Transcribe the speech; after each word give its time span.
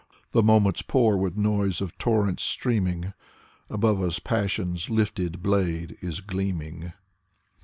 The 0.31 0.41
moments 0.41 0.81
pour 0.81 1.15
with 1.15 1.37
noise 1.37 1.79
of 1.79 1.95
torrents 1.99 2.41
streaming: 2.43 3.13
Above 3.69 4.01
us 4.01 4.17
passion's 4.17 4.89
lifted 4.89 5.43
blade 5.43 5.95
is 6.01 6.21
gleaming. 6.21 6.93